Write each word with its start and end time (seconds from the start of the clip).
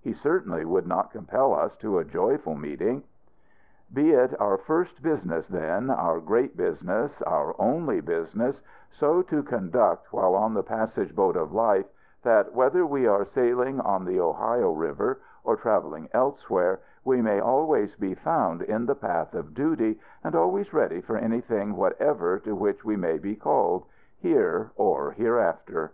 He 0.00 0.14
certainly 0.14 0.64
would 0.64 0.86
not 0.86 1.10
compel 1.10 1.52
us 1.52 1.76
to 1.80 1.98
a 1.98 2.06
joyful 2.06 2.54
meeting. 2.54 3.02
Be 3.92 4.12
it 4.12 4.32
our 4.40 4.56
first 4.56 5.02
business, 5.02 5.46
then, 5.46 5.90
our 5.90 6.20
great 6.20 6.56
business, 6.56 7.12
our 7.26 7.54
only 7.58 8.00
business, 8.00 8.58
so 8.98 9.20
to 9.20 9.42
conduct 9.42 10.10
while 10.10 10.34
on 10.36 10.54
the 10.54 10.62
passage 10.62 11.14
boat 11.14 11.36
of 11.36 11.52
life, 11.52 11.84
that 12.22 12.54
whether 12.54 12.86
we 12.86 13.06
are 13.06 13.26
sailing 13.26 13.78
on 13.78 14.06
the 14.06 14.18
Ohio 14.20 14.72
River, 14.72 15.20
or 15.44 15.54
traveling 15.54 16.08
elsewhere, 16.14 16.80
we 17.04 17.20
may 17.20 17.38
always 17.38 17.94
be 17.94 18.14
found 18.14 18.62
in 18.62 18.86
the 18.86 18.94
path 18.96 19.34
of 19.34 19.52
duty, 19.52 20.00
and 20.24 20.34
always 20.34 20.72
ready 20.72 21.02
for 21.02 21.18
anything 21.18 21.76
whatever 21.76 22.38
to 22.38 22.54
which 22.54 22.86
we 22.86 22.96
may 22.96 23.18
be 23.18 23.36
called, 23.36 23.84
here 24.18 24.70
or 24.76 25.10
hereafter. 25.10 25.92